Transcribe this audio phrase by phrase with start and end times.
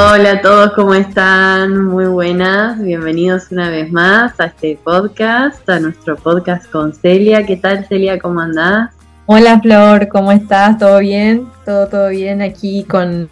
[0.00, 1.86] Hola a todos, ¿cómo están?
[1.86, 7.44] Muy buenas, bienvenidos una vez más a este podcast, a nuestro podcast con Celia.
[7.44, 8.16] ¿Qué tal Celia?
[8.20, 8.94] ¿Cómo andás?
[9.26, 10.78] Hola Flor, ¿cómo estás?
[10.78, 11.48] ¿Todo bien?
[11.64, 13.28] Todo, todo bien aquí con,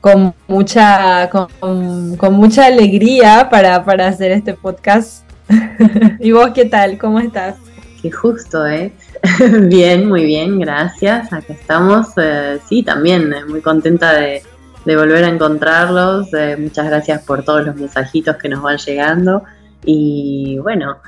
[0.00, 5.22] con mucha, con, con mucha alegría para, para hacer este podcast.
[6.18, 6.96] ¿Y vos qué tal?
[6.96, 7.56] ¿Cómo estás?
[8.00, 8.90] Qué justo, ¿eh?
[9.68, 11.30] bien, muy bien, gracias.
[11.30, 12.06] Acá estamos.
[12.16, 14.42] Eh, sí, también eh, muy contenta de,
[14.84, 16.32] de, volver a encontrarlos.
[16.34, 19.44] Eh, muchas gracias por todos los mensajitos que nos van llegando.
[19.84, 20.98] Y bueno,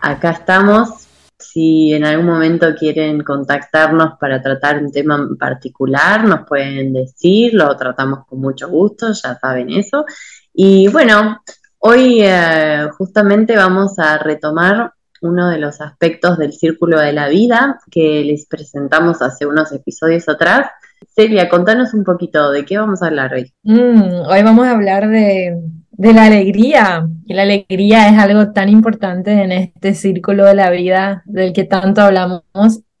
[0.00, 1.04] acá estamos
[1.38, 7.76] si en algún momento quieren contactarnos para tratar un tema particular, nos pueden decir, lo
[7.76, 10.04] tratamos con mucho gusto, ya saben eso.
[10.52, 11.42] Y bueno,
[11.78, 17.80] hoy eh, justamente vamos a retomar uno de los aspectos del círculo de la vida
[17.90, 20.70] que les presentamos hace unos episodios atrás.
[21.14, 23.52] Celia, contanos un poquito de qué vamos a hablar hoy.
[23.62, 25.56] Mm, hoy vamos a hablar de
[25.96, 27.08] de la alegría.
[27.26, 31.64] Y la alegría es algo tan importante en este círculo de la vida del que
[31.64, 32.42] tanto hablamos.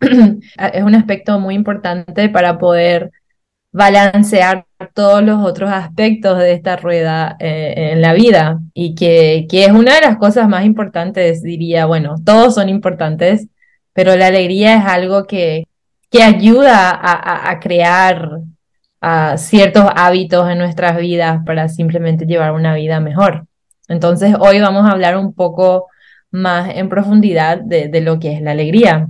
[0.00, 3.10] es un aspecto muy importante para poder
[3.72, 9.64] balancear todos los otros aspectos de esta rueda eh, en la vida y que, que,
[9.64, 13.48] es una de las cosas más importantes, diría, bueno, todos son importantes,
[13.92, 15.64] pero la alegría es algo que,
[16.14, 18.38] que ayuda a, a crear
[19.36, 23.46] ciertos hábitos en nuestras vidas para simplemente llevar una vida mejor.
[23.88, 25.88] Entonces, hoy vamos a hablar un poco
[26.30, 29.08] más en profundidad de, lo que es la alegría.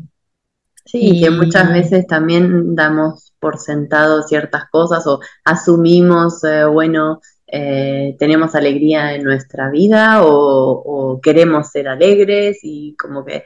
[0.87, 7.21] Sí, y que muchas veces también damos por sentado ciertas cosas o asumimos, eh, bueno,
[7.47, 13.45] eh, tenemos alegría en nuestra vida o, queremos ser alegres y como que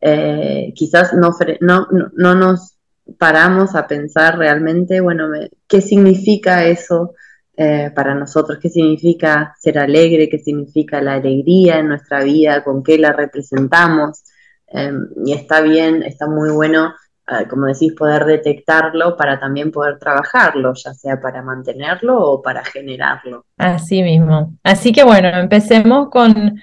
[0.00, 1.30] eh, quizás no,
[1.60, 1.86] no,
[2.16, 2.71] no, nos
[3.18, 5.28] paramos a pensar realmente, bueno,
[5.66, 7.14] ¿qué significa eso
[7.56, 8.58] eh, para nosotros?
[8.60, 10.28] ¿Qué significa ser alegre?
[10.28, 12.64] ¿Qué significa la alegría en nuestra vida?
[12.64, 14.24] ¿Con qué la representamos?
[14.68, 16.94] Em, y está bien, está muy bueno,
[17.28, 22.64] eh, como decís, poder detectarlo para también poder trabajarlo, ya sea para mantenerlo o para
[22.64, 23.44] generarlo.
[23.58, 24.54] Así mismo.
[24.62, 26.60] Así que bueno, empecemos con,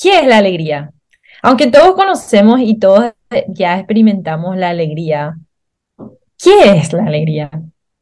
[0.00, 0.92] ¿qué es la alegría?
[1.42, 3.12] Aunque todos conocemos y todos
[3.48, 5.36] ya experimentamos la alegría,
[6.42, 7.50] ¿Qué es la alegría?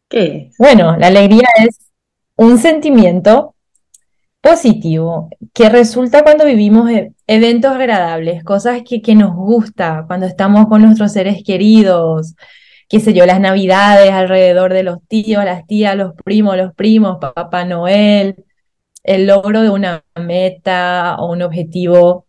[0.09, 1.91] ¿Qué Bueno, la alegría es
[2.37, 3.55] un sentimiento
[4.41, 10.69] positivo que resulta cuando vivimos e-, eventos agradables, cosas que, que nos gusta, cuando estamos
[10.69, 12.37] con nuestros seres queridos,
[12.89, 17.19] qué sé yo, las navidades alrededor de los tíos, las tías, los primos, los primos,
[17.21, 18.45] Papá Noel,
[19.03, 22.27] el logro de una meta o un objetivo,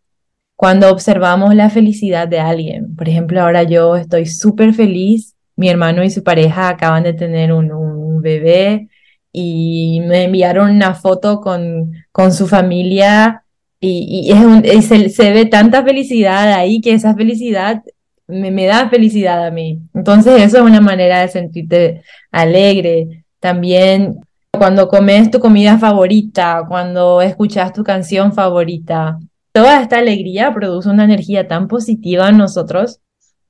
[0.55, 2.95] cuando observamos la felicidad de alguien.
[2.95, 7.51] Por ejemplo, ahora yo estoy súper feliz mi hermano y su pareja acaban de tener
[7.51, 8.87] un, bebé
[9.31, 13.43] y me enviaron una foto con, con su familia
[13.79, 14.31] y,
[14.63, 17.81] es se, ve tanta felicidad ahí que esa felicidad
[18.27, 19.79] me, me, da felicidad a mí.
[19.93, 23.25] Entonces eso es una manera de sentirte alegre.
[23.39, 24.19] También
[24.51, 29.19] cuando comes tu comida favorita, cuando escuchas tu canción favorita,
[29.51, 33.01] toda esta alegría produce una energía tan positiva en nosotros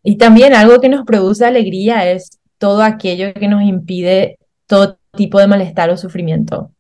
[0.04, 4.38] y también algo que nos produce alegría es todo aquello que nos impide
[4.68, 6.72] todo tipo de malestar o sufrimiento.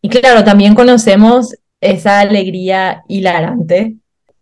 [0.00, 3.96] y claro, también conocemos esa alegría hilarante,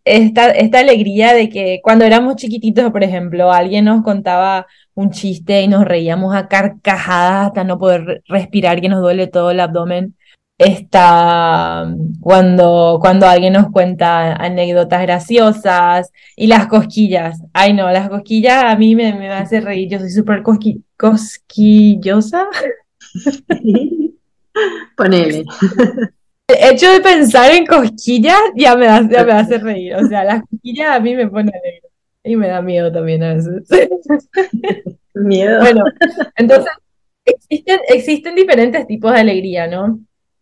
[0.05, 5.69] esta, alegría de que cuando éramos chiquititos, por ejemplo, alguien nos contaba un chiste y
[5.69, 10.17] nos reíamos a carcajadas hasta no poder respirar, que nos duele todo el abdomen
[10.65, 17.41] está cuando, cuando alguien nos cuenta anécdotas graciosas y las cosquillas.
[17.53, 19.91] Ay, no, las cosquillas a mí me, me hace reír.
[19.91, 20.43] Yo soy súper
[20.97, 22.47] cosquillosa.
[24.97, 25.45] Ponele.
[26.47, 29.95] El hecho de pensar en cosquillas ya me, ya me hace reír.
[29.97, 31.89] O sea, las cosquillas a mí me ponen alegre.
[32.23, 33.69] Y me da miedo también a veces.
[35.15, 35.61] Miedo.
[35.61, 35.85] Bueno,
[36.37, 36.73] entonces
[37.25, 40.01] existen, existen diferentes tipos de alegría, ¿no?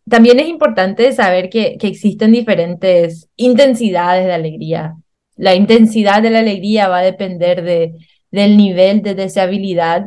[0.09, 4.95] También es importante saber que, existen diferentes intensidades de alegría.
[5.35, 7.95] La intensidad de la alegría va a depender de,
[8.31, 10.05] del nivel de deseabilidad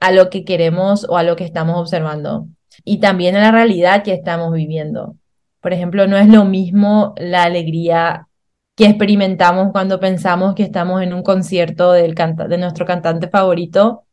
[0.00, 2.46] a lo que queremos o a lo que estamos observando
[2.84, 5.16] y también a la realidad que estamos viviendo.
[5.60, 8.28] Por ejemplo, no es lo mismo la alegría
[8.76, 14.04] que experimentamos cuando pensamos que estamos en un concierto del de nuestro cantante favorito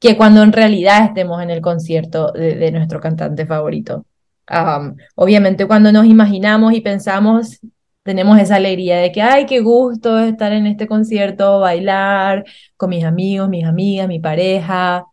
[0.00, 4.06] que cuando en realidad estemos en el concierto de nuestro cantante favorito
[5.14, 7.60] obviamente cuando nos imaginamos y pensamos,
[8.02, 12.44] tenemos esa alegría de que, ay, qué gusto estar en este concierto, bailar
[12.76, 15.04] con mis amigos, mis amigas, mi pareja,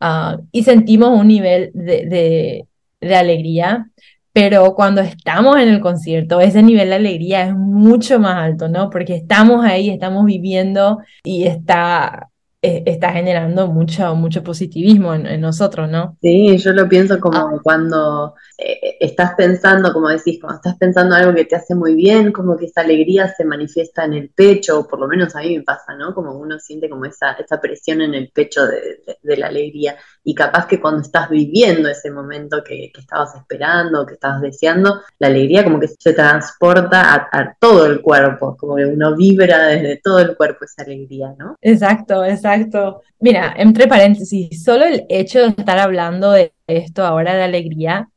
[0.00, 2.66] ah, y sentimos un nivel de,
[3.00, 3.90] de alegría,
[4.32, 8.90] pero cuando estamos en el concierto, ese nivel de alegría es mucho más alto, ¿no?
[8.90, 12.30] Porque estamos ahí, estamos viviendo y está,
[12.64, 16.16] está generando mucho, mucho positivismo en, nosotros, ¿no?
[16.22, 17.60] Sí, yo lo pienso como ah.
[17.62, 22.32] cuando eh, estás pensando, como decís, cuando estás pensando algo que te hace muy bien,
[22.32, 25.58] como que esa alegría se manifiesta en el pecho, o por lo menos a mí
[25.58, 26.14] me pasa, ¿no?
[26.14, 29.96] Como uno siente como esa, esa presión en el pecho de, la alegría.
[30.24, 35.26] Y capaz que cuando estás viviendo ese momento que, estabas esperando, que estabas deseando, la
[35.26, 40.00] alegría como que se transporta a, a todo el cuerpo, como que uno vibra desde
[40.02, 41.56] todo el cuerpo esa alegría, ¿no?
[41.60, 43.02] Exacto, exacto Exacto.
[43.20, 48.08] Mira, entre paréntesis, solo el hecho de estar hablando de esto ahora de alegría,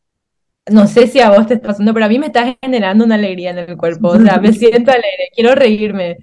[0.70, 3.16] no sé si a vos te está pasando, pero a mí me está generando una
[3.16, 4.10] alegría en el cuerpo.
[4.10, 6.18] O sea, me siento alegre, quiero reírme,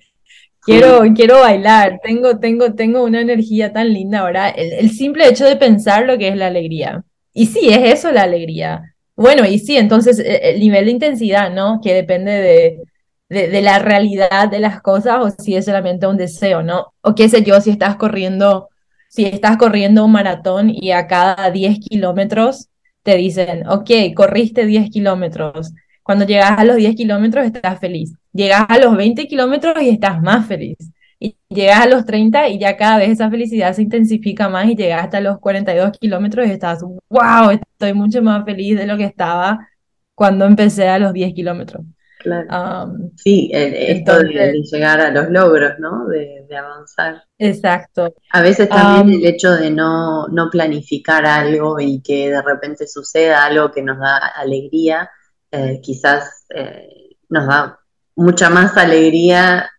[0.64, 4.48] quiero, quiero bailar, tengo, tengo, tengo una energía tan linda ahora.
[4.50, 7.04] El, simple hecho de pensar lo que es la alegría.
[7.32, 8.94] Y sí, es eso la alegría.
[9.16, 11.80] Bueno, y sí, entonces e, el nivel de intensidad, ¿no?
[11.82, 12.80] Que depende de,
[13.28, 16.92] de, la realidad de las cosas o si es solamente un deseo, ¿no?
[17.02, 18.68] O qué sé yo, si estás corriendo,
[19.08, 22.68] si estás corriendo un maratón y a cada 10 kilómetros
[23.02, 25.72] te dicen, ok, corriste 10 kilómetros.
[26.02, 28.14] Cuando llegas a los 10 kilómetros estás feliz.
[28.34, 30.76] Llegas a los 20 kilómetros y estás más feliz.
[31.20, 34.74] Y llegas a los 30 y ya cada vez esa felicidad se intensifica más y
[34.74, 39.04] llegas hasta los 42 kilómetros y estás, wow, estoy mucho más feliz de lo que
[39.04, 39.68] estaba
[40.16, 41.84] cuando empecé a los 10 kilómetros.
[42.18, 42.96] Claro.
[43.16, 46.06] sí, esto de, llegar a los logros, ¿no?
[46.08, 47.22] De, avanzar.
[47.38, 48.14] Exacto.
[48.32, 53.44] A veces también el hecho de no, no, planificar algo y que de repente suceda
[53.44, 55.10] algo que nos da alegría,
[55.50, 57.78] eh, quizás eh, nos da
[58.16, 59.70] mucha más alegría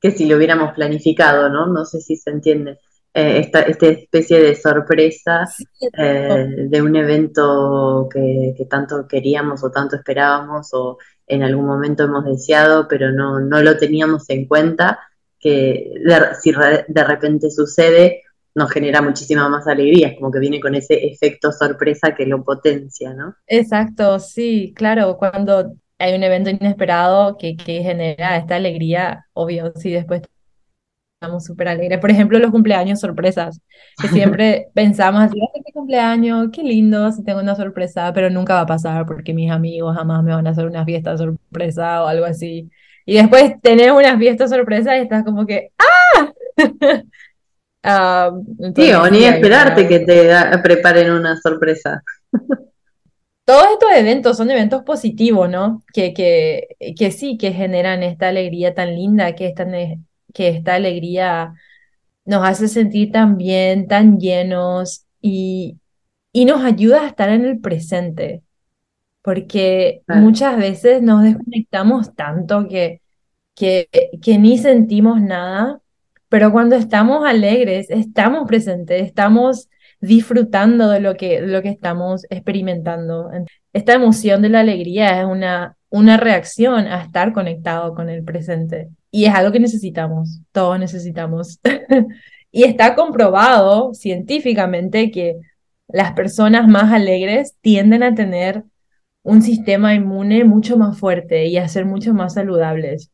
[0.00, 1.66] que si lo hubiéramos planificado, ¿no?
[1.66, 2.78] No sé si se entiende.
[3.14, 5.44] Eh, esta, especie de sorpresa
[5.96, 12.24] de un evento que, que, tanto queríamos o tanto esperábamos o en algún momento hemos
[12.24, 15.00] deseado, pero no, no lo teníamos en cuenta,
[15.38, 15.94] que
[16.40, 18.22] si de repente sucede,
[18.54, 23.14] nos genera muchísima más alegría, como que viene con ese efecto sorpresa que lo potencia,
[23.14, 23.34] ¿no?
[23.46, 29.90] Exacto, sí, claro, cuando hay un evento inesperado que, que genera esta alegría, obvio, sí,
[29.90, 30.22] después
[31.20, 31.98] estamos súper alegres.
[31.98, 33.60] Por ejemplo, los cumpleaños sorpresas,
[34.00, 38.60] que siempre pensamos así, qué cumpleaños, qué lindo si tengo una sorpresa, pero nunca va
[38.60, 42.24] a pasar porque mis amigos jamás me van a hacer una fiesta sorpresa o algo
[42.24, 42.70] así.
[43.04, 46.32] Y después tenés una fiesta sorpresa y estás como que, ¡ah!
[47.90, 48.32] Ah,
[48.74, 50.30] sí, o ni esperarte que te
[50.62, 52.02] preparen una sorpresa.
[53.48, 55.82] Todos estos eventos son eventos positivos, ¿no?
[55.94, 59.72] Que, que, que sí, que generan esta alegría tan linda, que están
[60.34, 61.54] que esta alegría
[62.26, 65.78] nos hace sentir tan bien, tan llenos y,
[66.30, 68.42] y nos ayuda a estar en el presente,
[69.22, 73.00] porque muchas veces nos desconectamos tanto que,
[73.54, 73.88] que,
[74.20, 75.80] que ni sentimos nada,
[76.28, 83.30] pero cuando estamos alegres, estamos presentes, estamos disfrutando de lo que, lo que estamos experimentando.
[83.72, 88.88] Esta emoción de la alegría es una, una reacción a estar conectado con el presente.
[89.10, 91.60] Y es algo que necesitamos, todos necesitamos.
[92.50, 95.36] y está comprobado científicamente que
[95.88, 98.64] las personas más alegres tienden a tener
[99.22, 103.10] un sistema inmune mucho más fuerte y a ser mucho más saludables.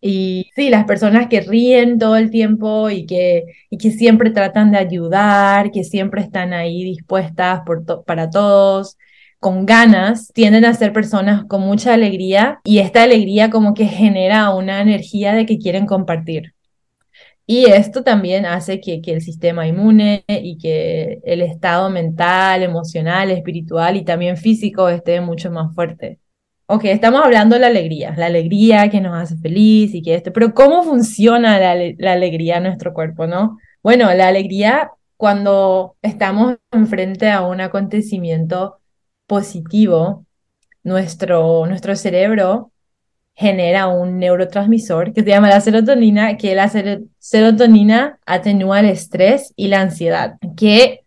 [0.00, 4.70] Y sí, las personas que ríen todo el tiempo y que, y que siempre tratan
[4.72, 8.96] de ayudar, que siempre están ahí dispuestas por para todos,
[9.40, 14.54] con ganas, tienden a ser personas con mucha alegría y esta alegría como que genera
[14.54, 16.54] una energía de que quieren compartir.
[17.46, 23.30] Y esto también hace que, que el sistema inmune y que el estado mental, emocional,
[23.30, 26.20] espiritual y también físico esté mucho más fuerte.
[26.66, 30.32] Ok, estamos hablando de la alegría, la alegría que nos hace feliz y que esto,
[30.32, 33.58] pero ¿cómo funciona la, alegría en nuestro cuerpo, no?
[33.82, 38.78] Bueno, la alegría cuando estamos enfrente a un acontecimiento
[39.26, 40.24] positivo,
[40.82, 42.72] nuestro, nuestro cerebro
[43.34, 46.70] genera un neurotransmisor que se llama la serotonina, que la
[47.18, 51.03] serotonina atenúa el estrés y la ansiedad, que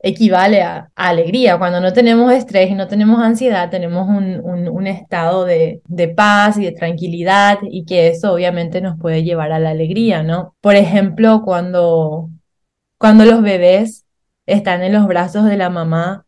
[0.00, 1.58] equivale a, alegría.
[1.58, 6.58] Cuando no tenemos estrés y no tenemos ansiedad, tenemos un, un, estado de, de, paz
[6.58, 10.54] y de tranquilidad y que eso obviamente nos puede llevar a la alegría, ¿no?
[10.60, 12.30] Por ejemplo, cuando,
[12.98, 14.06] cuando los bebés
[14.46, 16.26] están en los brazos de la mamá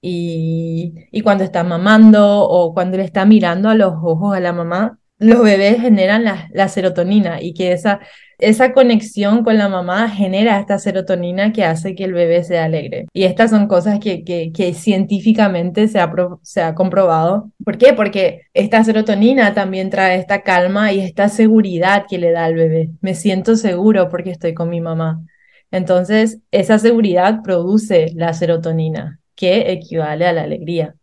[0.00, 4.52] y, y cuando está mamando o cuando le está mirando a los ojos a la
[4.52, 8.00] mamá, los bebés generan la, la serotonina y que esa
[8.40, 13.06] esa conexión con la mamá genera esta serotonina que hace que el bebé sea alegre.
[13.12, 17.50] Y estas son cosas que, que, científicamente se ha, se ha comprobado.
[17.64, 17.92] ¿Por qué?
[17.92, 22.90] Porque esta serotonina también trae esta calma y esta seguridad que le da al bebé.
[23.00, 25.22] Me siento seguro porque estoy con mi mamá.
[25.70, 30.94] Entonces, esa seguridad produce la serotonina, que equivale a la alegría.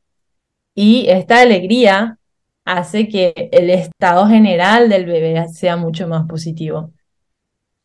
[0.75, 2.17] Y esta alegría
[2.65, 6.91] hace que el estado general del bebé sea mucho más positivo.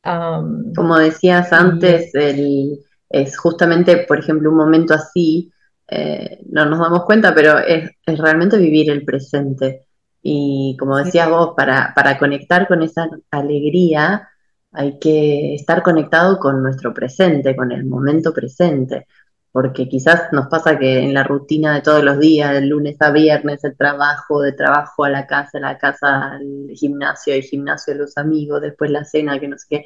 [0.02, 5.52] Como decías antes, es justamente, por ejemplo, un momento así,
[5.88, 9.86] eh, no nos damos cuenta, pero es, realmente vivir el presente.
[10.22, 14.28] Y como decías vos, para, para conectar con esa alegría
[14.72, 19.06] hay que estar conectado con nuestro presente, con el momento presente
[19.52, 23.10] porque quizás nos pasa que en la rutina de todos los días, del lunes a
[23.10, 27.98] viernes, el trabajo, de trabajo a la casa, la casa al gimnasio, el gimnasio a
[27.98, 29.84] los amigos, después la cena, que no sé qué,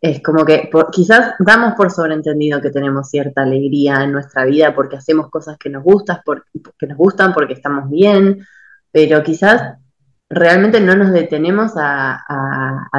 [0.00, 4.96] es como que quizás damos por sobreentendido que tenemos cierta alegría en nuestra vida porque
[4.96, 6.48] hacemos cosas que nos gustan, porque,
[6.88, 8.44] nos gustan, porque estamos bien,
[8.90, 9.74] pero quizás
[10.28, 12.24] realmente no nos detenemos a,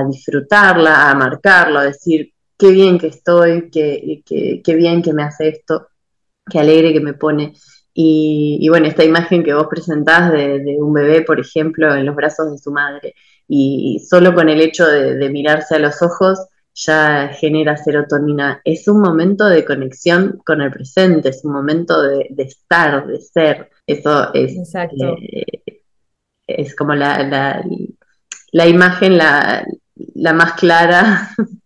[0.08, 5.48] disfrutarla, a marcarlo, a decir, qué bien que estoy, qué, qué, bien que me hace
[5.48, 5.88] esto,
[6.48, 7.56] qué alegre que me pone.
[7.92, 12.52] Y, bueno, esta imagen que vos presentás de, un bebé, por ejemplo, en los brazos
[12.52, 13.16] de su madre,
[13.48, 16.38] y solo con el hecho de, mirarse a los ojos
[16.76, 18.62] ya genera serotonina.
[18.64, 23.72] Es un momento de conexión con el presente, es un momento de, estar, de ser.
[23.88, 25.46] Eso es, eh,
[26.46, 27.64] es como la,
[28.52, 29.66] la, imagen la,
[29.96, 31.32] la más clara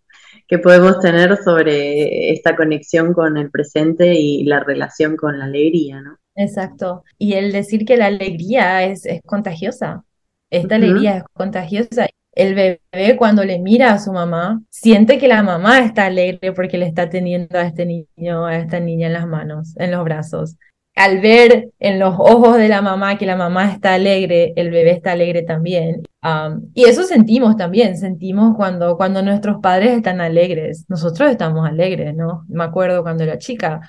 [0.48, 6.00] que podemos tener sobre esta conexión con el presente y la relación con la alegría,
[6.00, 6.18] ¿no?
[6.34, 7.02] Exacto.
[7.18, 10.04] Y el decir que la alegría es, es contagiosa.
[10.50, 12.06] Esta alegría es contagiosa.
[12.32, 16.76] El bebé cuando le mira a su mamá, siente que la mamá está alegre porque
[16.76, 20.56] le está teniendo a este niño, a esta niña en las manos, en los brazos
[20.96, 24.92] al ver en los ojos de la mamá que la mamá está alegre, el bebé
[24.92, 26.02] está alegre también.
[26.74, 32.44] Y eso sentimos también, sentimos cuando, cuando nuestros padres están alegres, nosotros estamos alegres, ¿no?
[32.48, 33.80] Me acuerdo cuando era chica,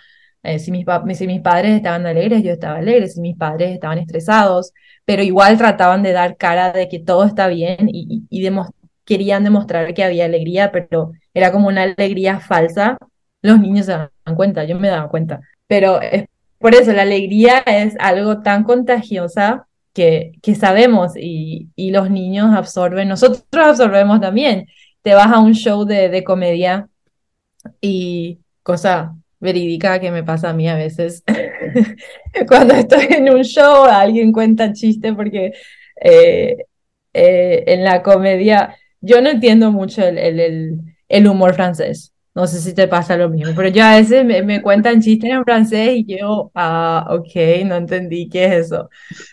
[0.43, 3.97] eh, si, mis si mis padres estaban alegres, yo estaba alegre, si mis padres estaban
[3.97, 4.73] estresados,
[5.05, 8.49] pero igual trataban de dar cara de que todo está bien y, y,
[9.05, 12.97] querían demostrar que había alegría, pero era como una alegría falsa.
[13.41, 15.99] Los niños se dan cuenta, yo me daba cuenta, pero
[16.59, 19.66] por eso la alegría es algo tan contagiosa
[19.97, 24.67] que, que sabemos y, y, los niños absorben, nosotros absorbemos también.
[25.01, 26.87] Te vas a un show de, de comedia
[27.81, 31.23] y cosa verídica que me pasa a mí a veces.
[32.47, 35.53] Cuando estoy en un show, alguien cuenta chiste porque
[35.99, 36.57] eh,
[37.13, 42.13] eh, en la comedia yo no entiendo mucho el, el, el humor francés.
[42.37, 45.43] No sé si te pasa lo mismo, pero yo a veces me, cuentan chistes en
[45.43, 48.91] francés y yo, ah, ok, no entendí qué es eso.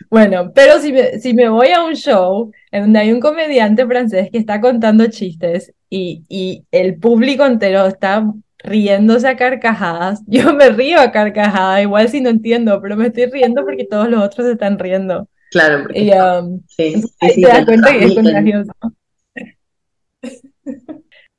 [0.09, 3.87] Bueno, pero si me, si me voy a un show en donde hay un comediante
[3.87, 8.25] francés que está contando chistes y, y el público entero está
[8.61, 13.27] riéndose a carcajadas, yo me río a carcajadas, igual si no entiendo, pero me estoy
[13.27, 15.29] riendo porque todos los otros se están riendo.
[15.51, 18.73] Claro, porque y, um, sí, sí, te das cuenta que es contagioso.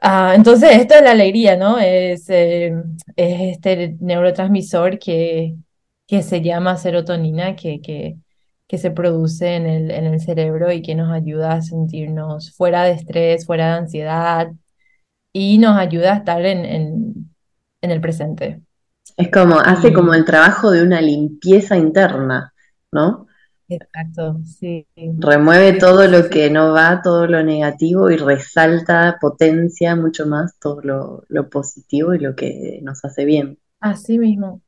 [0.08, 1.80] Ah, entonces, esto es la alegría, ¿no?
[1.80, 2.72] Es, eh,
[3.16, 5.56] es este neurotransmisor que,
[6.06, 8.16] que, se llama serotonina, que, que,
[8.68, 12.84] que se produce en el, en el, cerebro y que nos ayuda a sentirnos fuera
[12.84, 14.52] de estrés, fuera de ansiedad
[15.34, 17.32] y nos ayuda a estar en, en,
[17.82, 18.62] en el presente.
[19.18, 22.54] Es como, hace como el trabajo de una limpieza interna,
[22.92, 23.25] ¿no?
[23.68, 24.86] Exacto, sí.
[24.96, 30.82] Remueve todo lo que no va, todo lo negativo y resalta, potencia mucho más todo
[31.28, 33.58] lo, positivo y lo que nos hace bien.
[33.80, 34.62] Así mismo.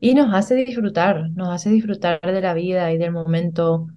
[0.00, 3.88] Y nos hace disfrutar, nos hace disfrutar de la vida y del momento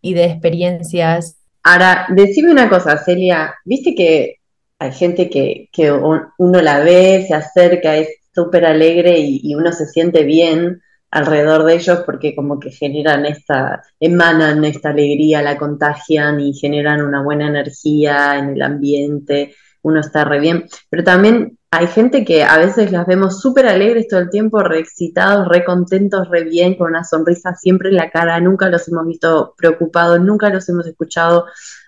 [0.00, 1.38] y de experiencias.
[1.62, 4.36] Ahora, decime una cosa, Celia, viste que
[4.78, 9.72] hay gente que, que uno la ve, se acerca, es súper alegre y, y uno
[9.72, 10.80] se siente bien
[11.12, 17.02] alrededor de ellos porque como que generan esta, emanan esta alegría, la contagian y generan
[17.02, 22.44] una buena energía en el ambiente, uno está re bien, pero también hay gente que
[22.44, 26.76] a veces las vemos súper alegres todo el tiempo, re excitados, re contentos, re bien,
[26.76, 30.86] con una sonrisa siempre en la cara, nunca los hemos visto preocupados, nunca los hemos
[30.86, 31.46] escuchado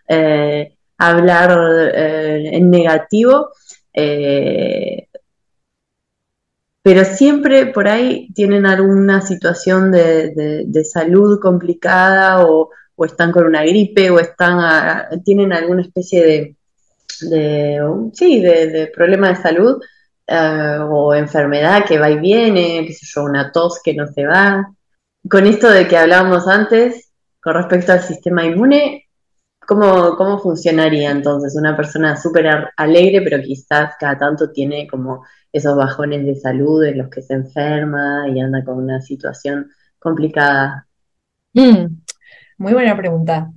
[0.09, 3.51] eh, hablar eh, en negativo.
[3.93, 5.09] Eh,
[6.85, 12.71] pero siempre por ahí tienen alguna situación de, salud complicada o,
[13.07, 16.57] están con una gripe o están tienen alguna especie de
[18.13, 19.81] sí, de, de problema de salud
[20.27, 24.27] eh, o enfermedad que va y viene, qué sé yo, una tos que no se
[24.27, 24.71] va.
[25.29, 27.13] Con esto de que hablábamos antes,
[27.43, 29.09] con respecto al sistema inmune,
[29.67, 35.77] ¿cómo, cómo funcionaría entonces una persona súper alegre, pero quizás cada tanto tiene como esos
[35.77, 39.71] bajones de salud en los que se enferma y anda con una situación
[40.01, 40.89] complicada?
[41.53, 42.03] Mm,
[42.59, 43.53] muy buena pregunta.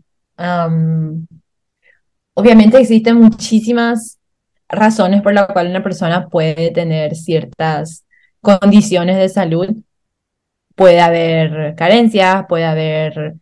[2.36, 4.20] obviamente existen muchísimas
[4.70, 8.06] razones por las cuales una persona puede tener ciertas
[8.42, 9.68] condiciones de salud.
[10.76, 13.38] Puede haber carencias, puede haber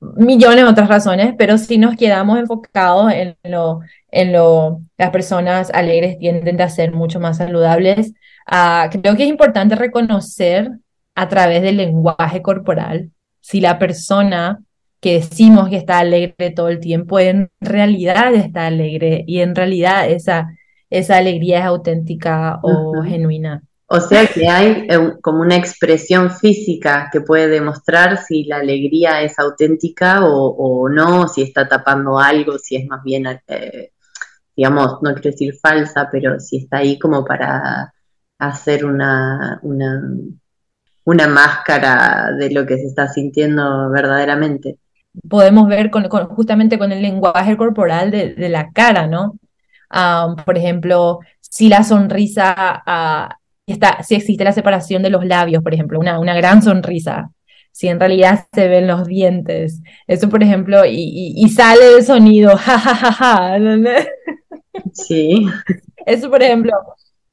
[0.00, 3.80] millones de otras razones, pero si nos quedamos enfocados en lo,
[4.12, 8.12] en lo, las personas alegres tienden a ser mucho más saludables.
[8.46, 10.70] Ah, creo que es importante reconocer
[11.14, 14.62] a través del lenguaje corporal si la persona
[15.00, 20.08] que decimos que está alegre todo el tiempo en realidad está alegre y en realidad
[20.08, 20.56] esa,
[20.90, 23.62] esa alegría es auténtica o genuina.
[23.94, 29.20] O sea que hay eh, como una expresión física que puede demostrar si la alegría
[29.20, 33.90] es auténtica o, no, si está tapando algo, si es más bien, eh,
[34.56, 37.92] digamos, no quiero decir falsa, pero si está ahí como para
[38.38, 40.02] hacer una, una,
[41.04, 44.78] una máscara de lo que se está sintiendo verdaderamente.
[45.28, 49.36] Podemos ver con, justamente con el lenguaje corporal de, la cara, ¿no?
[49.90, 55.62] Ah, por ejemplo, si la sonrisa ah, está, si existe la separación de los labios,
[55.62, 57.30] por ejemplo, una, una gran sonrisa,
[57.72, 62.56] si en realidad se ven los dientes, eso por ejemplo, y, y, sale el sonido,
[62.56, 63.58] jajajaja,
[64.92, 65.46] Sí.
[66.06, 66.72] Eso por ejemplo,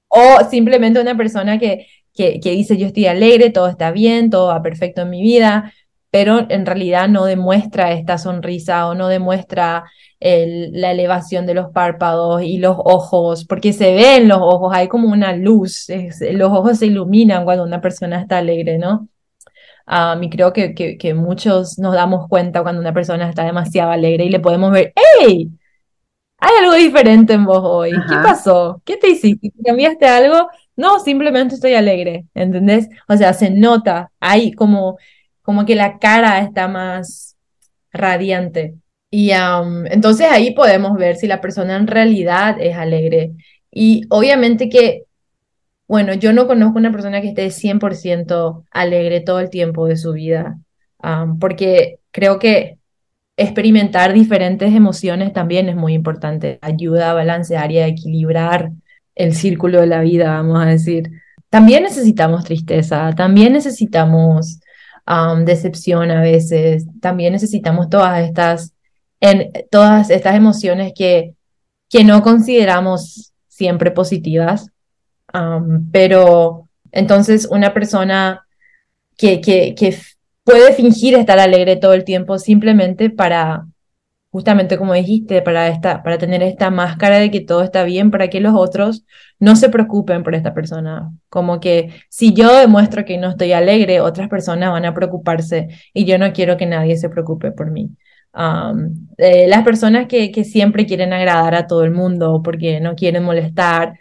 [0.07, 4.47] o simplemente una persona que, que, que dice yo estoy alegre, todo está bien, todo
[4.47, 5.73] va perfecto en mi vida,
[6.11, 9.85] pero en realidad no demuestra esta sonrisa o no demuestra
[10.21, 15.09] la elevación de los párpados y los ojos, porque se ven los ojos, hay como
[15.09, 15.87] una luz,
[16.31, 19.07] los ojos se iluminan cuando una persona está alegre, ¿no?
[19.87, 24.25] Um, y creo que, que, muchos nos damos cuenta cuando una persona está demasiado alegre
[24.25, 25.49] y le podemos ver, ¡hey!
[26.39, 27.91] Hay algo diferente en vos hoy.
[27.91, 28.81] ¿Qué pasó?
[28.85, 29.51] ¿Qué te hiciste?
[29.63, 30.49] ¿Cambiaste algo?
[30.75, 32.87] No, simplemente estoy alegre, ¿entendés?
[33.07, 34.97] O sea, se nota, hay como,
[35.41, 37.35] como que la cara está más
[37.91, 38.75] radiante.
[39.11, 43.33] Y entonces ahí podemos ver si la persona en realidad es alegre.
[43.69, 45.03] Y obviamente que,
[45.87, 50.13] bueno, yo no conozco una persona que esté 100% alegre todo el tiempo de su
[50.13, 50.59] vida,
[51.39, 52.78] porque creo que
[53.39, 56.59] experimentar diferentes emociones también es muy importante.
[56.61, 58.71] Ayuda a balancear y a equilibrar
[59.15, 61.09] el círculo de la vida, vamos a decir.
[61.49, 64.59] También necesitamos tristeza, también necesitamos
[65.45, 68.73] decepción a veces, también necesitamos todas estas
[69.71, 71.33] todas estas emociones que,
[71.89, 74.69] que no consideramos siempre positivas,
[75.91, 78.45] pero entonces una persona
[79.17, 79.97] que, que
[80.49, 83.67] puede fingir estar alegre todo el tiempo simplemente para,
[84.31, 88.29] justamente como dijiste, para, esta, para tener esta máscara de que todo está bien, para
[88.29, 89.05] que los otros
[89.39, 91.11] no se preocupen por esta persona.
[91.29, 96.05] Como que si yo demuestro que no estoy alegre, otras personas van a preocuparse y
[96.05, 97.91] yo no quiero que nadie se preocupe por mí.
[99.17, 103.23] Eh, las personas que, que, siempre quieren agradar a todo el mundo porque no quieren
[103.23, 103.99] molestar.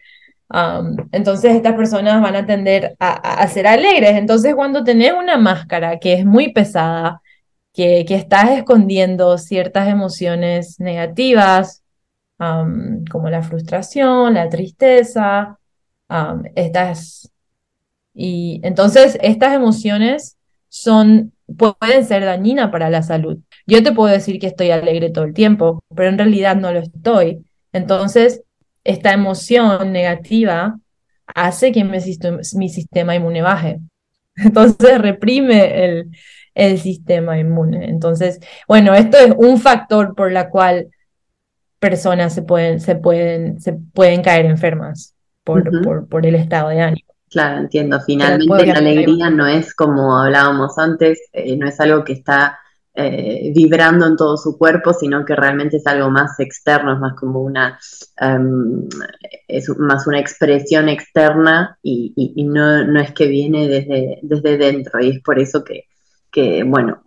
[1.13, 4.17] Entonces estas personas van a tender a, a, ser alegres.
[4.17, 7.21] Entonces cuando tenés una máscara que es muy pesada,
[7.73, 11.83] que, que estás escondiendo ciertas emociones negativas,
[12.39, 15.59] como la frustración, la tristeza,
[16.55, 17.31] estas...
[18.15, 23.39] Y entonces estas emociones son, pueden ser dañinas para la salud.
[23.67, 26.81] Yo te puedo decir que estoy alegre todo el tiempo, pero en realidad no lo
[26.81, 27.45] estoy.
[27.73, 28.43] Entonces,
[28.89, 30.79] esta emoción negativa
[31.27, 32.01] hace que mi,
[32.71, 33.81] sistema, inmune baje.
[34.37, 36.11] Entonces, reprime el,
[36.55, 37.91] el sistema inmune.
[37.91, 40.89] Entonces, bueno, esto es un factor por la cual
[41.79, 46.81] personas se pueden, se pueden, se pueden caer enfermas por, por, por el estado de
[46.81, 47.09] ánimo.
[47.29, 48.01] Claro, entiendo.
[48.01, 52.59] Finalmente la alegría no es como hablábamos antes, eh, no es algo que está
[53.01, 57.15] eh, vibrando en todo su cuerpo, sino que realmente es algo más externo, es más
[57.15, 57.79] como una,
[58.21, 58.89] em,
[59.47, 62.13] es más una expresión externa y,
[62.45, 65.85] no, no, es que viene desde, desde dentro y es por eso que,
[66.33, 67.05] que, bueno,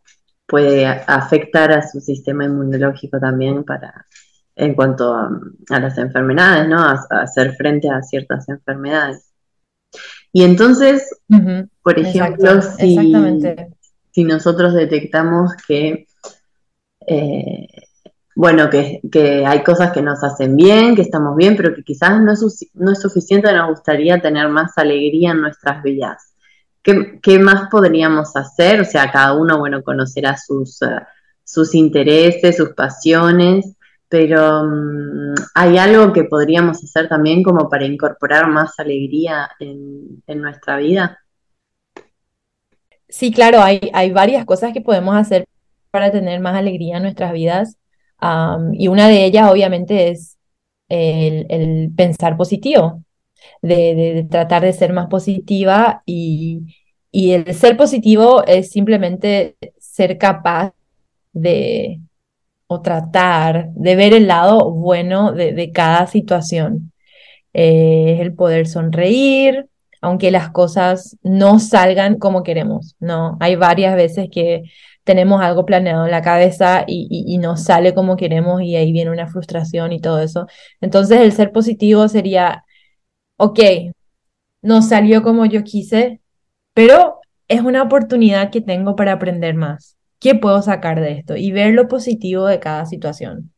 [0.48, 4.06] puede afectar a su sistema inmunológico también para,
[4.56, 5.30] en cuanto a,
[5.78, 6.80] las enfermedades, ¿no?
[6.80, 9.30] A, hacer frente a ciertas enfermedades.
[10.32, 11.20] Y entonces,
[11.84, 13.14] por ejemplo, si,
[14.12, 16.08] si nosotros detectamos que
[17.08, 17.68] eh,
[18.36, 22.32] bueno, que, hay cosas que nos hacen bien, que estamos bien, pero que quizás no
[22.32, 26.34] es, no es suficiente, nos gustaría tener más alegría en nuestras vidas.
[26.82, 28.82] ¿Qué, más podríamos hacer?
[28.82, 30.88] O sea, cada uno, bueno, conocerá sus, eh,
[31.44, 33.76] sus intereses, sus pasiones,
[34.10, 40.42] pero mm, ¿hay algo que podríamos hacer también como para incorporar más alegría en, en
[40.42, 41.20] nuestra vida?
[43.12, 45.46] Sí, claro, hay, hay varias cosas que podemos hacer
[45.92, 47.78] para tener más alegría en nuestras vidas
[48.74, 50.38] y una de ellas obviamente es
[50.90, 53.04] el, pensar positivo,
[53.62, 56.78] de, tratar de ser más positiva y,
[57.14, 60.74] el ser positivo es simplemente ser capaz
[61.34, 62.00] de
[62.68, 66.94] o tratar de ver el lado bueno de, cada situación.
[67.54, 69.68] Eh, es el poder sonreír,
[70.02, 73.38] aunque las cosas no salgan como queremos, ¿no?
[73.40, 74.64] Hay varias veces que
[75.04, 79.28] tenemos algo planeado en la cabeza y, no sale como queremos y ahí viene una
[79.28, 80.48] frustración y todo eso.
[80.82, 82.66] Entonces el ser positivo sería,
[83.38, 83.60] ok,
[84.62, 86.22] no salió como yo quise,
[86.74, 89.98] pero es una oportunidad que tengo para aprender más.
[90.20, 91.36] ¿Qué puedo sacar de esto?
[91.36, 93.54] Y ver lo positivo de cada situación.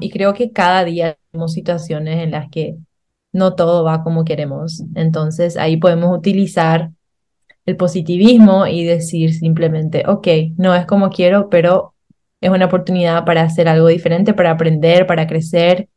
[0.00, 2.76] y creo que cada día tenemos situaciones en las que
[3.36, 4.82] no todo va como queremos.
[4.94, 6.90] Entonces ahí podemos utilizar
[7.66, 11.94] el positivismo y decir simplemente, ok, no es como quiero, pero
[12.40, 15.88] es una oportunidad para hacer algo diferente, para aprender, para crecer.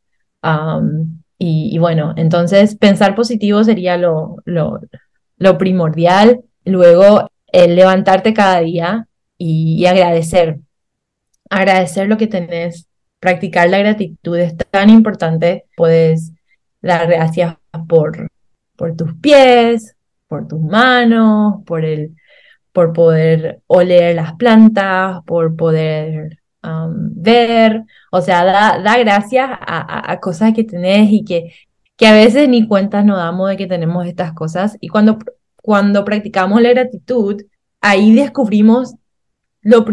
[1.37, 6.41] y, bueno, entonces pensar positivo sería lo, lo, primordial.
[6.65, 10.59] Luego, el levantarte cada día y, agradecer.
[11.49, 12.87] Agradecer lo que tenés.
[13.19, 15.65] Practicar la gratitud es tan importante.
[15.75, 16.33] Puedes
[16.81, 17.55] dar gracias
[17.87, 18.29] por,
[18.75, 19.95] por tus pies,
[20.27, 22.15] por tus manos, por el
[22.71, 26.39] por poder oler las plantas, por poder
[26.97, 31.51] ver, o sea, da, da gracias a, cosas que tenés y que,
[31.95, 34.77] que a veces ni cuentas nos damos de que tenemos estas cosas.
[34.81, 35.17] Y cuando,
[35.57, 37.41] cuando practicamos la gratitud,
[37.81, 38.95] ahí descubrimos
[39.61, 39.85] lo,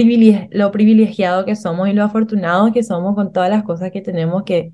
[0.51, 4.44] lo privilegiado que somos y lo afortunados que somos con todas las cosas que tenemos
[4.44, 4.72] que,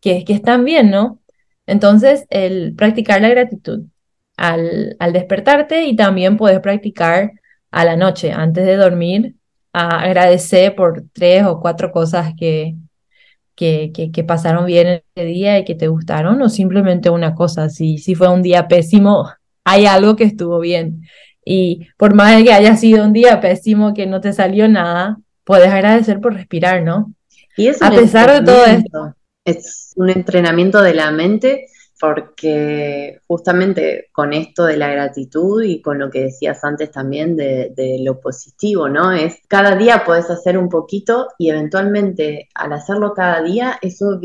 [0.00, 1.20] que, que están bien, ¿no?
[1.66, 3.84] Entonces, el practicar la gratitud
[4.36, 7.32] al, despertarte y también puedes practicar
[7.70, 9.36] a la noche, antes de dormir,
[9.72, 12.76] a agradecer por tres o cuatro cosas que,
[13.56, 17.68] que, que, pasaron bien en ese día y que te gustaron, o simplemente una cosa.
[17.68, 19.28] Si, si fue un día pésimo,
[19.64, 21.02] hay algo que estuvo bien.
[21.44, 25.68] Y por más que haya sido un día pésimo, que no te salió nada, puedes
[25.68, 27.12] agradecer por respirar, ¿no?
[27.56, 29.14] Y eso a pesar de todo esto.
[29.44, 31.66] Es un entrenamiento de la mente
[32.00, 37.96] porque justamente con esto de la gratitud y con lo que decías antes también de,
[38.00, 39.12] lo positivo, ¿no?
[39.12, 44.20] Es cada día puedes hacer un poquito y eventualmente al hacerlo cada día eso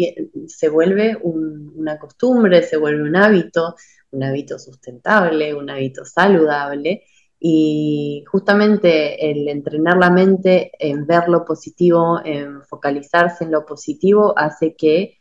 [0.48, 3.76] se vuelve una costumbre, se vuelve un hábito,
[4.12, 7.04] un hábito sustentable, un hábito saludable.
[7.40, 14.34] Y justamente el entrenar la mente en ver lo positivo, en focalizarse en lo positivo,
[14.38, 15.20] hace que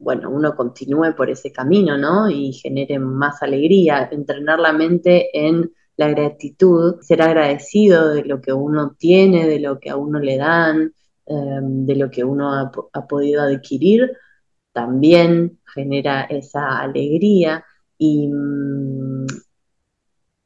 [0.00, 2.30] bueno, uno continúe por ese camino, ¿no?
[2.30, 8.52] Y genere más alegría, entrenar la mente en la gratitud, ser agradecido de lo que
[8.52, 10.94] uno tiene, de lo que a uno le dan,
[11.26, 14.10] em, de lo que uno ha, podido adquirir,
[14.72, 17.64] también genera esa alegría
[17.98, 19.09] y, mm,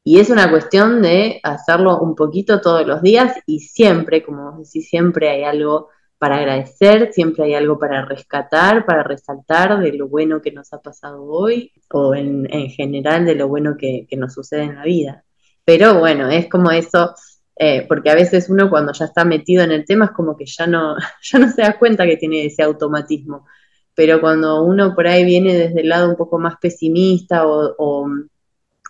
[0.07, 4.87] y es una cuestión de hacerlo un poquito todos los días y siempre, como decís,
[4.87, 5.89] siempre hay algo
[6.19, 10.79] para agradecer, siempre hay algo para rescatar, para resaltar de lo bueno que nos ha
[10.79, 15.25] pasado hoy o en, general de lo bueno que, nos sucede en la vida.
[15.65, 17.15] Pero bueno, es como eso,
[17.55, 20.45] eh, porque a veces uno cuando ya está metido en el tema es como que
[20.45, 23.47] ya no, ya no se da cuenta que tiene ese automatismo.
[23.95, 28.07] Pero cuando uno por ahí viene desde el lado un poco más pesimista o,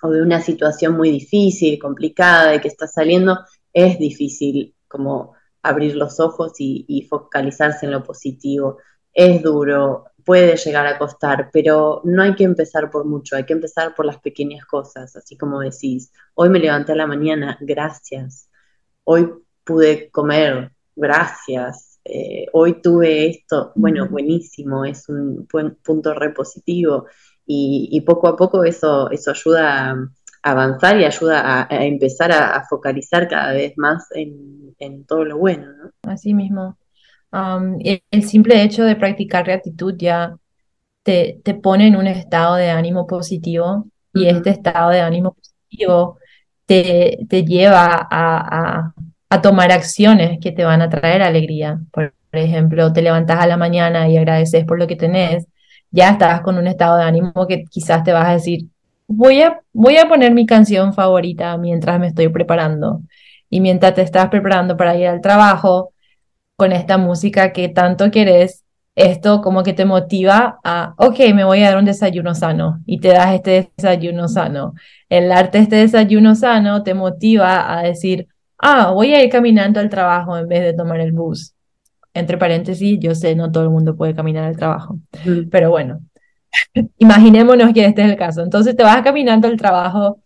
[0.06, 3.40] o de una situación muy difícil, complicada, de que está saliendo,
[3.74, 8.78] es difícil como abrir los ojos y, focalizarse en lo positivo.
[9.14, 13.54] Es duro, puede llegar a costar, pero no hay que empezar por mucho, hay que
[13.54, 18.50] empezar por las pequeñas cosas, así como decís, hoy me levanté a la mañana, gracias,
[19.04, 19.32] hoy
[19.64, 27.06] pude comer, gracias, eh, hoy tuve esto, bueno, buenísimo, es un buen punto repositivo
[27.46, 32.64] y, y poco a poco eso, eso ayuda a avanzar y ayuda a, empezar a,
[32.70, 35.68] focalizar cada vez más en, todo lo bueno.
[35.74, 36.12] ¿no?
[36.12, 36.78] Así mismo.
[37.32, 40.38] Um, el, simple hecho de practicar gratitud ya
[41.02, 46.20] te, te, pone en un estado de ánimo positivo y este estado de ánimo positivo
[46.68, 48.94] te, te lleva a,
[49.30, 51.80] a, tomar acciones que te van a traer alegría.
[51.92, 55.48] Por ejemplo, te levantas a la mañana y agradeces por lo que tenés,
[55.96, 58.68] ya estás con un estado de ánimo que quizás te vas a decir,
[59.08, 63.02] voy a, voy a poner mi canción favorita mientras me estoy preparando.
[63.50, 65.94] Y mientras te estás preparando para ir al trabajo,
[66.58, 68.64] con esta música que tanto querés,
[68.96, 73.00] esto como que te motiva a, ok, me voy a dar un desayuno sano y
[73.00, 74.74] te das este desayuno sano.
[75.10, 78.28] El darte este desayuno sano te motiva a decir,
[78.58, 81.55] ah, voy a ir caminando al trabajo en vez de tomar el bus.
[82.16, 85.00] Entre paréntesis, yo sé, no todo el mundo puede caminar al trabajo,
[85.52, 86.00] pero bueno,
[86.98, 88.42] imaginémonos que este es el caso.
[88.42, 90.22] Entonces te vas caminando al trabajo,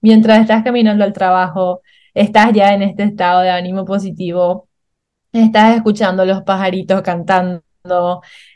[0.00, 1.82] mientras estás caminando al trabajo,
[2.14, 4.68] estás ya en este estado de ánimo positivo,
[5.32, 7.62] estás escuchando los pajaritos cantando,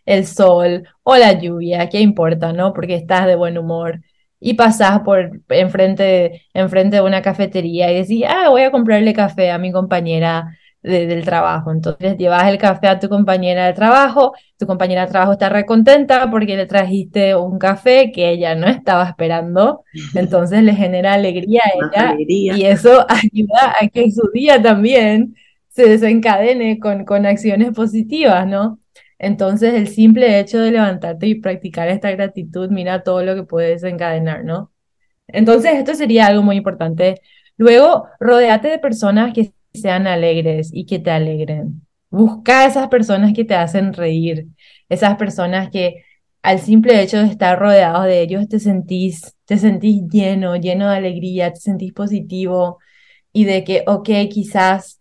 [0.06, 2.72] el sol o la lluvia, ¿qué importa, no?
[2.72, 4.00] Porque estás de buen humor
[4.40, 9.50] y pasás por enfrente, enfrente de una cafetería y decís, ah, voy a comprarle café
[9.50, 11.72] a mi compañera del trabajo.
[11.72, 16.30] Entonces llevas el café a tu compañera de trabajo, tu compañera de trabajo está recontenta
[16.30, 19.82] porque le trajiste un café que ella no estaba esperando,
[20.14, 25.34] entonces le genera alegría a ella y eso ayuda a que su día también
[25.68, 28.78] se desencadene con, con acciones positivas, ¿no?
[29.18, 33.70] Entonces, el simple hecho de levantarte y practicar esta gratitud, mira todo lo que puede
[33.70, 34.72] desencadenar, ¿no?
[35.28, 37.20] Entonces, esto sería algo muy importante.
[37.56, 41.82] Luego, rodeate de personas que sean alegres y que te alegren.
[42.10, 44.46] Busca esas personas que te hacen reír,
[44.88, 46.04] esas personas que
[46.42, 50.96] al simple hecho de estar rodeados de ellos te sentís, te sentís lleno, lleno de
[50.96, 52.78] alegría, te sentís positivo
[53.32, 55.00] y de que, ok, quizás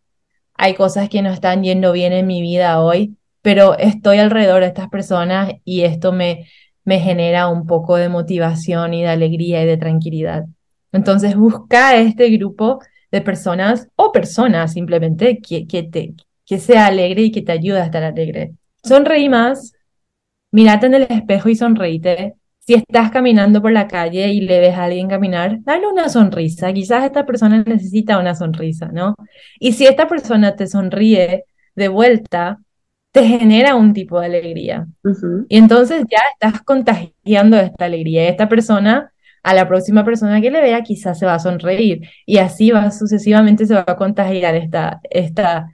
[0.55, 4.67] hay cosas que no están yendo bien en mi vida hoy, pero estoy alrededor de
[4.67, 6.47] estas personas y esto me,
[6.85, 10.45] me genera un poco de motivación y de alegría y de tranquilidad.
[10.91, 12.79] Entonces busca este grupo
[13.13, 16.15] de personas o personas simplemente que, que, te,
[16.47, 18.55] que sea alegre y que te ayude a estar alegre.
[18.83, 19.73] Sonreí más,
[20.51, 22.33] mírate en el espejo y sonreíte.
[22.57, 26.73] Si estás caminando por la calle y le ves a alguien caminar, dale una sonrisa.
[26.73, 29.15] Quizás esta persona necesita una sonrisa, ¿no?
[29.59, 31.43] Y si esta persona te sonríe
[31.75, 32.61] de vuelta,
[33.11, 34.87] te genera un tipo de alegría.
[35.49, 38.27] Y entonces ya estás contagiando esta alegría.
[38.27, 42.01] Esta persona, a la próxima persona que le vea, quizás se va a sonreír.
[42.25, 45.69] Y así va sucesivamente, se va a contagiar esta, esta,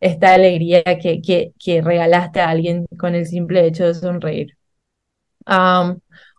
[0.00, 4.56] esta alegría que, que, que regalaste a alguien con el simple hecho de sonreír.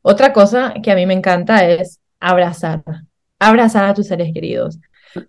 [0.01, 2.83] otra cosa que a mí me encanta es abrazar.
[3.39, 4.79] Abrazar a tus seres queridos.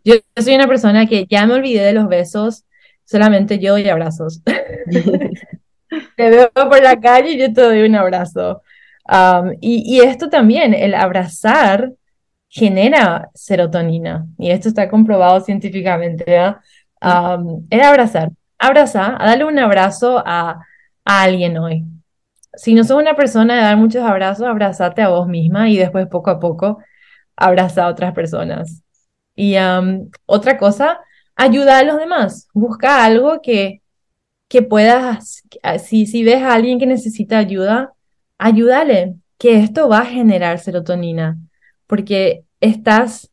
[0.05, 2.64] Yo soy una persona que ya me olvidé de los besos
[3.07, 4.42] solamente yo doy abrazos.
[6.16, 8.62] te veo por la calle y yo te doy un abrazo.
[9.09, 11.92] Um, y, esto también, el abrazar
[12.49, 16.25] genera serotonina, y esto está comprobado científicamente.
[17.01, 20.61] Um, el abrazar, abrazar, darle un abrazo a,
[21.05, 21.85] alguien hoy.
[22.55, 26.09] Si no sos una persona de dar muchos abrazos, abrazate a vos misma y después
[26.09, 26.79] poco a poco
[27.37, 28.83] abraza a otras personas.
[29.37, 30.99] Y um, otra cosa,
[31.37, 33.83] ayuda a los demás, busca algo que,
[34.49, 35.45] que puedas,
[35.85, 37.96] si, si ves a alguien que necesita ayuda,
[38.38, 41.38] ayúdale, que esto va a generar serotonina,
[41.87, 43.31] porque estás,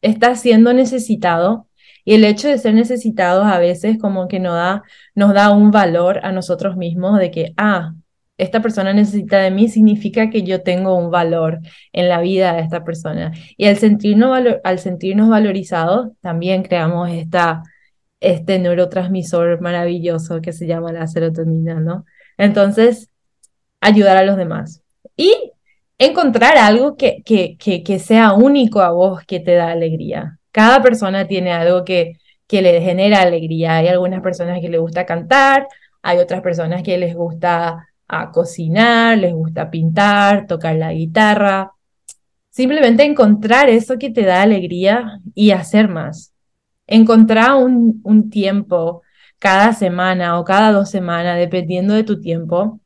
[0.00, 1.68] estás siendo necesitado
[2.04, 4.82] y el hecho de ser necesitados a veces como que nos da,
[5.14, 7.94] nos da un valor a nosotros mismos de que, ah,
[8.38, 11.60] esta persona necesita de mí significa que yo tengo un valor
[11.92, 13.32] en la vida de esta persona.
[13.56, 17.62] Y al sentirnos, al sentirnos valorizados, también creamos esta,
[18.20, 22.04] este neurotransmisor maravilloso que se llama la serotonina, ¿no?
[22.36, 23.11] Entonces,
[23.82, 24.80] ayudar a los demás.
[25.16, 25.52] Y
[25.98, 30.38] encontrar algo que, que, que, sea único a vos, que te da alegría.
[30.52, 32.14] Cada persona tiene algo que,
[32.46, 33.76] que le genera alegría.
[33.76, 35.66] Hay algunas personas que les gusta cantar,
[36.00, 41.72] hay otras personas que les gusta a cocinar, les gusta pintar, tocar la guitarra.
[42.50, 46.32] Simplemente encontrar eso que te da alegría y hacer más.
[46.86, 49.02] Encontrar un, un tiempo
[49.38, 52.80] cada semana o cada dos semanas, dependiendo de tu tiempo,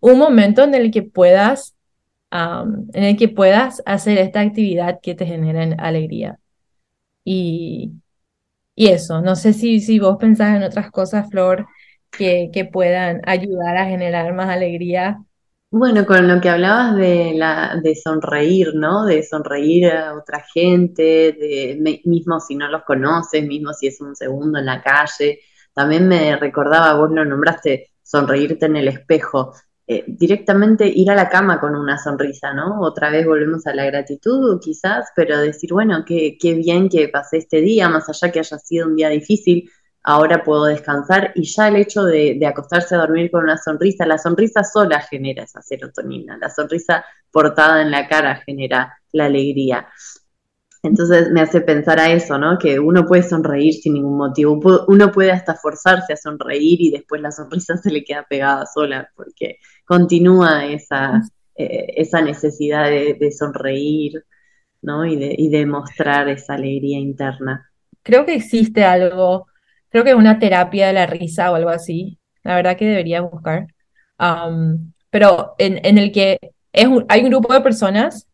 [0.00, 1.74] un momento en el que puedas,
[2.30, 6.38] en el que puedas hacer esta actividad que te genera alegría.
[7.24, 7.92] Y,
[8.74, 11.66] y eso, no sé si, si vos pensás en otras cosas, Flor,
[12.10, 15.22] que, puedan ayudar a generar más alegría.
[15.70, 19.04] Bueno, con lo que hablabas de, la, de sonreír, ¿no?
[19.04, 24.16] De sonreír a otra gente, de, mismo si no los conoces, mismo si es un
[24.16, 25.40] segundo en la calle.
[25.72, 29.52] También me recordaba, vos lo nombraste, sonreírte en el espejo.
[29.86, 32.80] Eh, directamente ir a la cama con una sonrisa, ¿no?
[32.80, 37.38] Otra vez volvemos a la gratitud, quizás, pero decir, bueno, qué, qué bien que pasé
[37.38, 39.68] este día, más allá que haya sido un día difícil,
[40.02, 44.18] ahora puedo descansar y ya el hecho de, acostarse a dormir con una sonrisa, la
[44.18, 49.88] sonrisa sola genera esa serotonina, la sonrisa portada en la cara genera la alegría.
[50.82, 52.58] Entonces me hace pensar a eso, ¿no?
[52.58, 57.20] Que uno puede sonreír sin ningún motivo, uno puede hasta forzarse a sonreír y después
[57.20, 61.20] la sonrisa se le queda pegada sola porque continúa esa,
[61.54, 64.24] eh, esa necesidad de, sonreír,
[64.82, 65.04] ¿no?
[65.04, 67.70] Y de, y de mostrar esa alegría interna.
[68.02, 69.46] Creo que existe algo
[69.90, 72.18] creo que una terapia de la risa o algo así.
[72.42, 73.66] La verdad que debería buscar.
[75.10, 76.38] pero en, el que
[76.72, 78.28] es hay un grupo de personas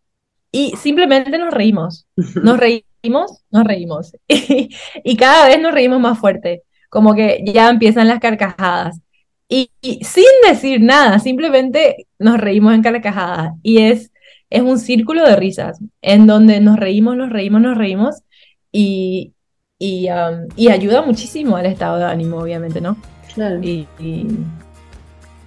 [0.56, 2.06] y simplemente nos reímos.
[2.42, 4.16] Nos reímos, nos reímos.
[4.28, 6.62] y, cada vez nos reímos más fuerte.
[6.88, 8.98] Como que ya empiezan las carcajadas.
[9.50, 13.52] Y, sin decir nada, simplemente nos reímos en carcajadas.
[13.62, 14.10] Y es,
[14.48, 18.22] es un círculo de risas en donde nos reímos, nos reímos, nos reímos.
[18.72, 19.34] Y,
[19.78, 20.08] y,
[20.56, 22.96] y, ayuda muchísimo al estado de ánimo, obviamente, ¿no?
[23.34, 23.60] Claro.
[23.62, 23.86] Y,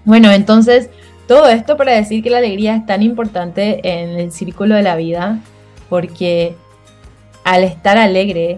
[0.05, 0.91] bueno, entonces,
[1.29, 4.95] todo esto para decir que la alegría es tan importante en el círculo de la
[4.95, 5.37] vida,
[5.87, 6.55] porque
[7.43, 8.57] al estar alegre,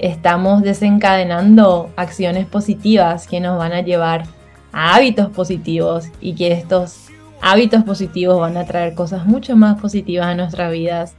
[0.00, 4.24] estamos desencadenando acciones positivas que nos van a llevar
[4.72, 7.06] a hábitos positivos y que estos
[7.40, 11.14] hábitos positivos van a traer cosas mucho más positivas a nuestras vidas.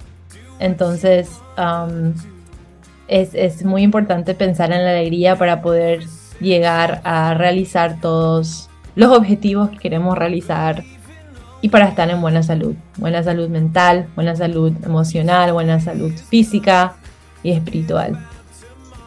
[0.59, 1.31] Entonces,
[3.07, 6.03] es, muy importante pensar en la alegría para poder
[6.41, 8.68] llegar a realizar todos
[8.99, 10.83] los objetivos que queremos realizar
[11.61, 16.95] y para estar en buena salud, buena salud mental, buena salud emocional, buena salud física
[17.41, 18.19] y espiritual.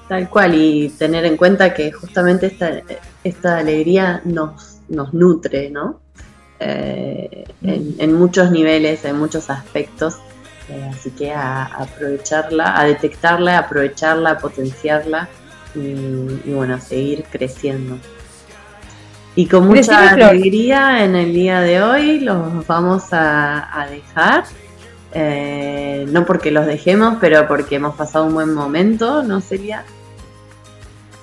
[0.09, 2.81] Tal cual, y tener en cuenta que justamente esta,
[3.22, 6.00] esta alegría nos, nutre, ¿no?
[6.59, 10.16] Eh, en, muchos niveles, en muchos aspectos,
[10.70, 15.28] eh, así que a, aprovecharla, a detectarla, a aprovecharla, potenciarla
[15.74, 17.98] y, bueno, a seguir creciendo.
[19.35, 24.45] Y con mucha alegría en el día de hoy los vamos a, dejar.
[25.14, 29.85] Eh, no porque los dejemos, pero porque hemos pasado un buen momento, ¿no, sería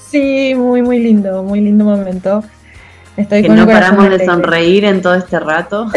[0.09, 2.43] Sí, muy, muy lindo, muy lindo momento.
[3.15, 5.87] Estoy que no paramos de sonreír en todo este rato.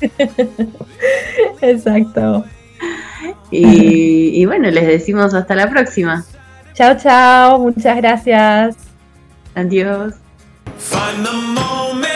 [1.60, 2.44] Exacto.
[3.50, 6.24] Y, bueno, les decimos hasta la próxima.
[6.74, 7.58] Chao, chao.
[7.58, 8.76] Muchas gracias.
[9.54, 10.14] Adiós.
[10.80, 12.09] Find the moment.